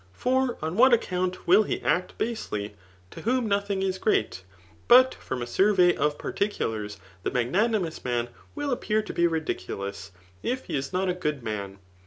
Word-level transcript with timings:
For 0.13 0.57
on 0.63 0.75
vAi/t 0.77 0.93
•aocount 0.97 1.45
will 1.45 1.61
lie 1.61 1.79
.act 1.83 2.17
^asely9 2.17 2.71
to 3.11 3.21
whom 3.21 3.47
nothing 3.47 3.83
is 3.83 3.99
great 3.99 4.43
Jfot 4.89 5.11
.fiom 5.11 5.43
a 5.43 5.45
sufvey 5.45 5.95
#f 6.03 6.17
particidars, 6.17 6.97
the 7.21 7.29
magnanimous 7.29 8.03
man 8.03 8.29
will 8.55 8.71
appear 8.71 9.03
to 9.03 9.13
be 9.13 9.27
ri^eulous, 9.27 10.09
if 10.41 10.65
he 10.65 10.75
is 10.75 10.91
not 10.91 11.07
a 11.07 11.13
good 11.13 11.43
man. 11.43 11.77